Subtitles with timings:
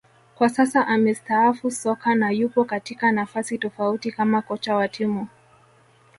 [0.35, 5.27] Kwa sasa amestaafu soka na yupo katika nafasi tofauti kama kocha wa timu